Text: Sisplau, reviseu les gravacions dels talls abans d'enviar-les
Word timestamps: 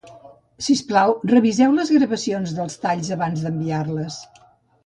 Sisplau, 0.67 1.13
reviseu 1.33 1.75
les 1.81 1.93
gravacions 1.97 2.57
dels 2.61 2.79
talls 2.87 3.15
abans 3.19 3.45
d'enviar-les 3.45 4.19